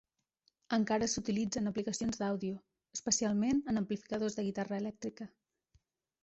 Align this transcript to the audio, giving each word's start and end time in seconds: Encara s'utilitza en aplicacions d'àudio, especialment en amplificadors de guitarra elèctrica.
Encara 0.77 1.09
s'utilitza 1.11 1.59
en 1.61 1.71
aplicacions 1.71 2.21
d'àudio, 2.21 2.55
especialment 2.99 3.61
en 3.75 3.81
amplificadors 3.83 4.39
de 4.41 4.47
guitarra 4.49 4.81
elèctrica. 4.85 5.29